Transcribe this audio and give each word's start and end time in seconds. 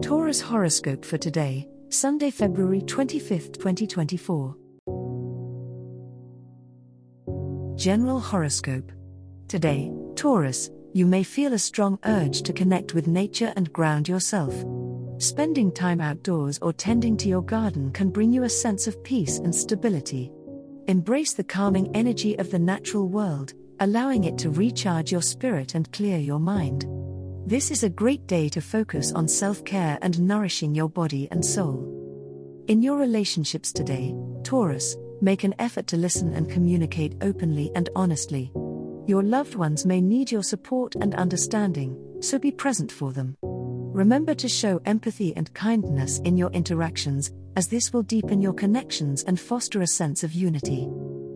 Taurus 0.00 0.40
horoscope 0.40 1.04
for 1.04 1.18
today, 1.18 1.68
Sunday, 1.88 2.30
February 2.30 2.82
25, 2.82 3.50
2024. 3.50 4.56
General 7.74 8.20
horoscope. 8.20 8.92
Today, 9.48 9.90
Taurus, 10.14 10.70
you 10.92 11.04
may 11.04 11.24
feel 11.24 11.52
a 11.52 11.58
strong 11.58 11.98
urge 12.04 12.42
to 12.42 12.52
connect 12.52 12.94
with 12.94 13.08
nature 13.08 13.52
and 13.56 13.72
ground 13.72 14.08
yourself. 14.08 14.54
Spending 15.18 15.72
time 15.72 16.00
outdoors 16.00 16.60
or 16.62 16.72
tending 16.72 17.16
to 17.16 17.28
your 17.28 17.42
garden 17.42 17.90
can 17.90 18.10
bring 18.10 18.32
you 18.32 18.44
a 18.44 18.48
sense 18.48 18.86
of 18.86 19.02
peace 19.02 19.38
and 19.38 19.52
stability. 19.52 20.30
Embrace 20.86 21.32
the 21.32 21.42
calming 21.42 21.90
energy 21.96 22.38
of 22.38 22.52
the 22.52 22.58
natural 22.58 23.08
world, 23.08 23.52
allowing 23.80 24.22
it 24.24 24.38
to 24.38 24.50
recharge 24.50 25.10
your 25.10 25.22
spirit 25.22 25.74
and 25.74 25.92
clear 25.92 26.18
your 26.18 26.38
mind. 26.38 26.86
This 27.48 27.70
is 27.70 27.82
a 27.82 27.88
great 27.88 28.26
day 28.26 28.50
to 28.50 28.60
focus 28.60 29.10
on 29.12 29.26
self 29.26 29.64
care 29.64 29.98
and 30.02 30.20
nourishing 30.20 30.74
your 30.74 30.90
body 30.90 31.28
and 31.30 31.42
soul. 31.42 31.80
In 32.68 32.82
your 32.82 32.98
relationships 32.98 33.72
today, 33.72 34.14
Taurus, 34.42 34.96
make 35.22 35.44
an 35.44 35.54
effort 35.58 35.86
to 35.86 35.96
listen 35.96 36.34
and 36.34 36.50
communicate 36.50 37.16
openly 37.22 37.72
and 37.74 37.88
honestly. 37.96 38.52
Your 39.06 39.22
loved 39.22 39.54
ones 39.54 39.86
may 39.86 40.02
need 40.02 40.30
your 40.30 40.42
support 40.42 40.94
and 40.96 41.14
understanding, 41.14 41.96
so 42.20 42.38
be 42.38 42.50
present 42.50 42.92
for 42.92 43.14
them. 43.14 43.34
Remember 43.40 44.34
to 44.34 44.46
show 44.46 44.82
empathy 44.84 45.34
and 45.34 45.50
kindness 45.54 46.18
in 46.26 46.36
your 46.36 46.50
interactions, 46.50 47.32
as 47.56 47.66
this 47.66 47.94
will 47.94 48.02
deepen 48.02 48.42
your 48.42 48.52
connections 48.52 49.22
and 49.22 49.40
foster 49.40 49.80
a 49.80 49.86
sense 49.86 50.22
of 50.22 50.34
unity. 50.34 50.86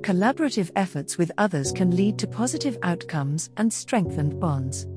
Collaborative 0.00 0.72
efforts 0.74 1.18
with 1.18 1.30
others 1.38 1.70
can 1.70 1.94
lead 1.94 2.18
to 2.18 2.26
positive 2.26 2.76
outcomes 2.82 3.48
and 3.58 3.72
strengthened 3.72 4.40
bonds. 4.40 4.88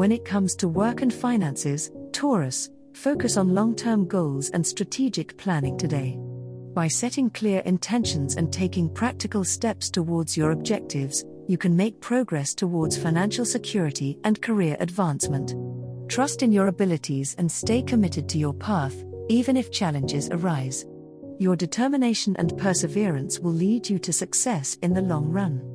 When 0.00 0.12
it 0.12 0.24
comes 0.24 0.56
to 0.56 0.66
work 0.66 1.02
and 1.02 1.12
finances, 1.12 1.90
Taurus, 2.12 2.70
focus 2.94 3.36
on 3.36 3.54
long 3.54 3.76
term 3.76 4.08
goals 4.08 4.48
and 4.48 4.66
strategic 4.66 5.36
planning 5.36 5.76
today. 5.76 6.18
By 6.72 6.88
setting 6.88 7.28
clear 7.28 7.60
intentions 7.66 8.36
and 8.36 8.50
taking 8.50 8.88
practical 8.88 9.44
steps 9.44 9.90
towards 9.90 10.38
your 10.38 10.52
objectives, 10.52 11.22
you 11.48 11.58
can 11.58 11.76
make 11.76 12.00
progress 12.00 12.54
towards 12.54 12.96
financial 12.96 13.44
security 13.44 14.18
and 14.24 14.40
career 14.40 14.74
advancement. 14.80 15.54
Trust 16.08 16.42
in 16.42 16.50
your 16.50 16.68
abilities 16.68 17.34
and 17.36 17.52
stay 17.52 17.82
committed 17.82 18.26
to 18.30 18.38
your 18.38 18.54
path, 18.54 19.04
even 19.28 19.54
if 19.54 19.70
challenges 19.70 20.30
arise. 20.30 20.86
Your 21.38 21.56
determination 21.56 22.34
and 22.38 22.56
perseverance 22.56 23.38
will 23.38 23.52
lead 23.52 23.90
you 23.90 23.98
to 23.98 24.14
success 24.14 24.78
in 24.80 24.94
the 24.94 25.02
long 25.02 25.28
run. 25.28 25.69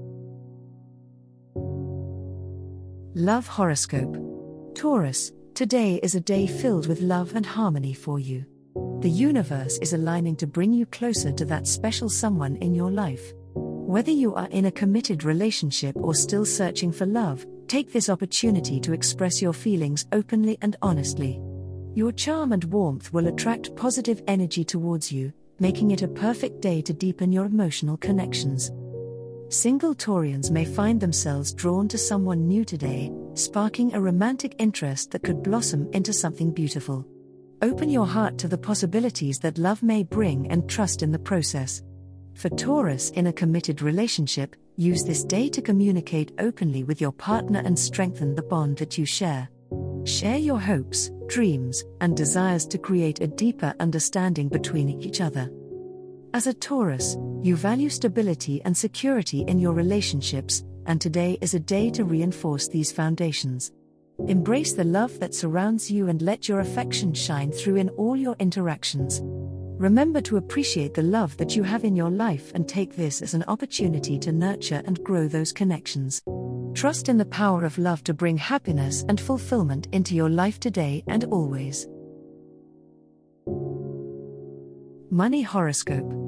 Love 3.17 3.47
Horoscope 3.47 4.13
Taurus, 4.75 5.31
today 5.53 6.01
is 6.03 6.15
a 6.15 6.19
day 6.19 6.45
filled 6.45 6.87
with 6.87 6.99
love 6.99 7.33
and 7.33 7.45
harmony 7.45 7.93
for 7.93 8.19
you. 8.19 8.43
The 8.99 9.09
universe 9.09 9.79
is 9.81 9.93
aligning 9.93 10.35
to 10.35 10.45
bring 10.45 10.73
you 10.73 10.85
closer 10.87 11.31
to 11.31 11.45
that 11.45 11.65
special 11.65 12.09
someone 12.09 12.57
in 12.57 12.75
your 12.75 12.91
life. 12.91 13.31
Whether 13.53 14.11
you 14.11 14.35
are 14.35 14.49
in 14.49 14.65
a 14.65 14.71
committed 14.71 15.23
relationship 15.23 15.95
or 15.95 16.13
still 16.13 16.43
searching 16.43 16.91
for 16.91 17.05
love, 17.05 17.45
take 17.69 17.93
this 17.93 18.09
opportunity 18.09 18.81
to 18.81 18.91
express 18.91 19.41
your 19.41 19.53
feelings 19.53 20.05
openly 20.11 20.57
and 20.61 20.75
honestly. 20.81 21.39
Your 21.93 22.11
charm 22.11 22.51
and 22.51 22.65
warmth 22.65 23.13
will 23.13 23.27
attract 23.27 23.77
positive 23.77 24.21
energy 24.27 24.65
towards 24.65 25.09
you, 25.09 25.31
making 25.61 25.91
it 25.91 26.01
a 26.01 26.09
perfect 26.09 26.59
day 26.59 26.81
to 26.81 26.91
deepen 26.91 27.31
your 27.31 27.45
emotional 27.45 27.95
connections. 27.95 28.71
Single 29.55 29.95
Taurians 29.95 30.51
may 30.51 30.65
find 30.65 30.99
themselves 30.99 31.53
drawn 31.53 31.87
to 31.87 31.97
someone 31.97 32.45
new 32.45 32.65
today, 32.65 33.09
sparking 33.35 33.93
a 33.93 34.01
romantic 34.01 34.53
interest 34.59 35.11
that 35.11 35.23
could 35.23 35.43
blossom 35.43 35.89
into 35.93 36.11
something 36.11 36.51
beautiful. 36.51 37.07
Open 37.61 37.89
your 37.89 38.05
heart 38.05 38.37
to 38.39 38.49
the 38.49 38.57
possibilities 38.57 39.39
that 39.39 39.57
love 39.57 39.81
may 39.81 40.03
bring 40.03 40.51
and 40.51 40.69
trust 40.69 41.03
in 41.03 41.09
the 41.09 41.17
process. 41.17 41.81
For 42.33 42.49
Taurus 42.49 43.11
in 43.11 43.27
a 43.27 43.33
committed 43.33 43.81
relationship, 43.81 44.57
use 44.75 45.05
this 45.05 45.23
day 45.23 45.47
to 45.47 45.61
communicate 45.61 46.33
openly 46.37 46.83
with 46.83 46.99
your 46.99 47.13
partner 47.13 47.61
and 47.63 47.79
strengthen 47.79 48.35
the 48.35 48.43
bond 48.43 48.77
that 48.79 48.97
you 48.97 49.05
share. 49.05 49.47
Share 50.03 50.37
your 50.37 50.59
hopes, 50.59 51.11
dreams, 51.27 51.81
and 52.01 52.17
desires 52.17 52.67
to 52.67 52.77
create 52.77 53.21
a 53.21 53.27
deeper 53.27 53.73
understanding 53.79 54.49
between 54.49 55.01
each 55.01 55.21
other. 55.21 55.49
As 56.35 56.47
a 56.47 56.53
Taurus, 56.53 57.15
you 57.41 57.55
value 57.55 57.87
stability 57.87 58.61
and 58.65 58.75
security 58.75 59.45
in 59.47 59.57
your 59.57 59.71
relationships, 59.71 60.65
and 60.85 60.99
today 60.99 61.37
is 61.39 61.53
a 61.53 61.61
day 61.61 61.89
to 61.91 62.03
reinforce 62.03 62.67
these 62.67 62.91
foundations. 62.91 63.71
Embrace 64.27 64.73
the 64.73 64.83
love 64.83 65.17
that 65.21 65.33
surrounds 65.33 65.89
you 65.89 66.09
and 66.09 66.21
let 66.21 66.49
your 66.49 66.59
affection 66.59 67.13
shine 67.13 67.53
through 67.53 67.77
in 67.77 67.87
all 67.91 68.17
your 68.17 68.35
interactions. 68.39 69.21
Remember 69.23 70.19
to 70.19 70.35
appreciate 70.35 70.93
the 70.93 71.03
love 71.03 71.37
that 71.37 71.55
you 71.55 71.63
have 71.63 71.85
in 71.85 71.95
your 71.95 72.11
life 72.11 72.51
and 72.53 72.67
take 72.67 72.97
this 72.97 73.21
as 73.21 73.33
an 73.33 73.45
opportunity 73.47 74.19
to 74.19 74.33
nurture 74.33 74.81
and 74.83 75.01
grow 75.05 75.29
those 75.29 75.53
connections. 75.53 76.21
Trust 76.73 77.07
in 77.07 77.17
the 77.17 77.23
power 77.27 77.63
of 77.63 77.77
love 77.77 78.03
to 78.03 78.13
bring 78.13 78.35
happiness 78.35 79.05
and 79.07 79.21
fulfillment 79.21 79.87
into 79.93 80.13
your 80.13 80.29
life 80.29 80.59
today 80.59 81.01
and 81.07 81.23
always. 81.23 81.87
Money 85.09 85.41
Horoscope 85.41 86.24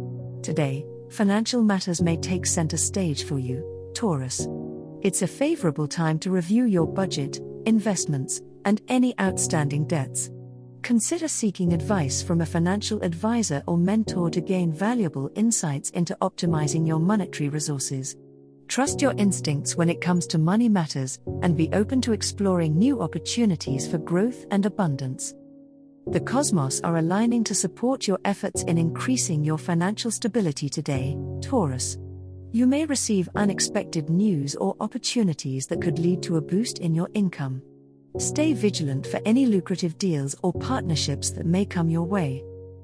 Today, 0.48 0.86
financial 1.10 1.62
matters 1.62 2.02
may 2.02 2.16
take 2.16 2.46
center 2.46 2.78
stage 2.78 3.26
for 3.26 3.38
you, 3.38 3.92
Taurus. 3.94 4.48
It's 5.02 5.22
a 5.22 5.28
favorable 5.28 5.90
time 5.90 6.18
to 6.20 6.32
review 6.32 6.64
your 6.64 6.88
budget, 6.88 7.42
investments, 7.66 8.40
and 8.64 8.82
any 8.88 9.14
outstanding 9.20 9.86
debts. 9.88 10.32
Consider 10.84 11.28
seeking 11.28 11.74
advice 11.74 12.24
from 12.24 12.40
a 12.40 12.46
financial 12.46 13.02
advisor 13.02 13.62
or 13.68 13.78
mentor 13.78 14.30
to 14.30 14.40
gain 14.40 14.72
valuable 14.72 15.30
insights 15.36 15.90
into 15.90 16.18
optimizing 16.22 16.88
your 16.88 17.00
monetary 17.00 17.50
resources. 17.50 18.16
Trust 18.70 19.02
your 19.02 19.16
instincts 19.18 19.76
when 19.76 19.90
it 19.90 20.00
comes 20.00 20.26
to 20.28 20.38
money 20.38 20.70
matters, 20.70 21.20
and 21.42 21.58
be 21.58 21.70
open 21.74 22.00
to 22.00 22.14
exploring 22.14 22.78
new 22.78 23.02
opportunities 23.02 23.86
for 23.86 23.98
growth 23.98 24.46
and 24.50 24.66
abundance. 24.66 25.34
The 26.10 26.22
cosmos 26.22 26.80
are 26.86 26.98
aligning 26.98 27.44
to 27.44 27.54
support 27.54 28.08
your 28.08 28.18
efforts 28.24 28.64
in 28.64 28.78
increasing 28.78 29.44
your 29.44 29.58
financial 29.58 30.10
stability 30.10 30.70
today, 30.70 31.18
Taurus. 31.42 31.98
You 32.54 32.66
may 32.66 32.86
receive 32.86 33.28
unexpected 33.36 34.10
news 34.10 34.56
or 34.56 34.78
opportunities 34.80 35.68
that 35.68 35.82
could 35.82 36.00
lead 36.00 36.24
to 36.24 36.38
a 36.38 36.42
boost 36.42 36.80
in 36.80 36.96
your 36.96 37.10
income. 37.14 37.62
Stay 38.20 38.54
vigilant 38.54 39.06
for 39.06 39.20
any 39.26 39.46
lucrative 39.46 39.98
deals 39.98 40.34
or 40.44 40.54
partnerships 40.54 41.32
that 41.32 41.46
may 41.46 41.66
come 41.66 41.90
your 41.90 42.06
way. 42.06 42.42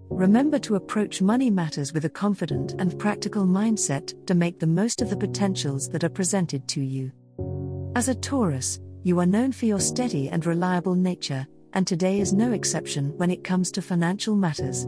Remember 0.09 0.59
to 0.59 0.75
approach 0.75 1.21
money 1.21 1.49
matters 1.49 1.93
with 1.93 2.03
a 2.03 2.09
confident 2.09 2.75
and 2.77 2.99
practical 2.99 3.45
mindset 3.45 4.13
to 4.27 4.35
make 4.35 4.59
the 4.59 4.67
most 4.67 5.01
of 5.01 5.09
the 5.09 5.17
potentials 5.17 5.87
that 5.89 6.03
are 6.03 6.09
presented 6.09 6.67
to 6.67 6.81
you. 6.81 7.09
As 7.95 8.09
a 8.09 8.15
Taurus, 8.15 8.81
you 9.03 9.17
are 9.19 9.25
known 9.25 9.53
for 9.53 9.65
your 9.65 9.79
steady 9.79 10.29
and 10.29 10.45
reliable 10.45 10.95
nature, 10.95 11.47
and 11.73 11.85
today 11.85 12.19
is 12.19 12.33
no 12.33 12.51
exception 12.51 13.17
when 13.17 13.29
it 13.29 13.43
comes 13.43 13.71
to 13.71 13.81
financial 13.81 14.35
matters. 14.35 14.87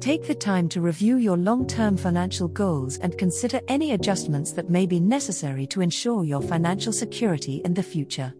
Take 0.00 0.26
the 0.26 0.34
time 0.34 0.68
to 0.68 0.80
review 0.80 1.16
your 1.16 1.36
long 1.36 1.66
term 1.66 1.96
financial 1.96 2.48
goals 2.48 2.98
and 2.98 3.16
consider 3.16 3.60
any 3.68 3.92
adjustments 3.92 4.52
that 4.52 4.68
may 4.68 4.86
be 4.86 5.00
necessary 5.00 5.66
to 5.68 5.80
ensure 5.80 6.24
your 6.24 6.42
financial 6.42 6.92
security 6.92 7.62
in 7.64 7.72
the 7.72 7.82
future. 7.82 8.34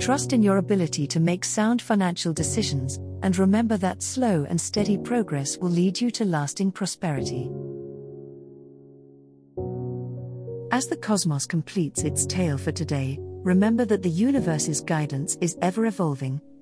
Trust 0.00 0.32
in 0.32 0.42
your 0.42 0.56
ability 0.56 1.06
to 1.06 1.20
make 1.20 1.44
sound 1.44 1.80
financial 1.80 2.32
decisions, 2.32 2.96
and 3.22 3.38
remember 3.38 3.76
that 3.76 4.02
slow 4.02 4.44
and 4.48 4.60
steady 4.60 4.98
progress 4.98 5.56
will 5.56 5.70
lead 5.70 6.00
you 6.00 6.10
to 6.10 6.24
lasting 6.24 6.72
prosperity. 6.72 7.48
As 10.72 10.88
the 10.88 10.96
cosmos 10.96 11.46
completes 11.46 12.02
its 12.02 12.26
tale 12.26 12.58
for 12.58 12.72
today, 12.72 13.18
remember 13.20 13.84
that 13.84 14.02
the 14.02 14.10
universe's 14.10 14.80
guidance 14.80 15.38
is 15.40 15.56
ever 15.62 15.86
evolving, 15.86 16.40